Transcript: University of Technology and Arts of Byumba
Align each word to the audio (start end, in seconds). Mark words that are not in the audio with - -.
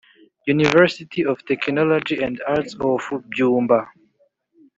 University 0.47 1.23
of 1.23 1.45
Technology 1.45 2.23
and 2.23 2.41
Arts 2.47 2.73
of 2.79 3.01
Byumba 3.37 3.87